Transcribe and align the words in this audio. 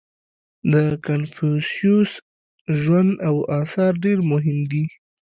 •د 0.73 0.75
کنفوسیوس 1.05 2.11
ژوند 2.79 3.11
او 3.27 3.35
آثار 3.61 3.93
ډېر 4.03 4.17
مهم 4.31 4.59
دي. 4.71 4.83